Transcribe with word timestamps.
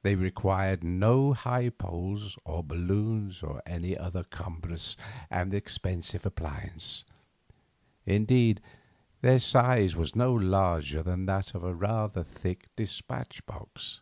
They 0.00 0.14
required 0.14 0.82
no 0.82 1.34
high 1.34 1.68
poles, 1.68 2.38
or 2.46 2.64
balloons, 2.64 3.42
or 3.42 3.62
any 3.66 3.98
other 3.98 4.24
cumbrous 4.24 4.96
and 5.28 5.52
expensive 5.52 6.24
appliance; 6.24 7.04
indeed, 8.06 8.62
their 9.20 9.38
size 9.38 9.94
was 9.94 10.16
no 10.16 10.32
larger 10.32 11.02
than 11.02 11.26
that 11.26 11.54
of 11.54 11.64
a 11.64 11.74
rather 11.74 12.22
thick 12.22 12.74
despatch 12.76 13.44
box. 13.44 14.00